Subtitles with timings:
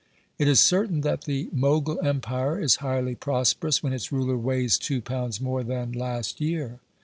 [0.39, 4.99] It is certain that the Mogul empire is highly prosperous when its ruler weighs two
[4.99, 6.79] pounds more than last year.